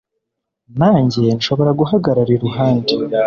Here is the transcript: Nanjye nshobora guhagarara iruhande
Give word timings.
Nanjye 0.79 1.23
nshobora 1.37 1.71
guhagarara 1.79 2.31
iruhande 2.37 2.93